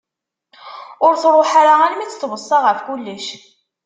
[1.05, 3.27] Ur truḥ ara armi i tt-tweṣṣa ɣef kullec.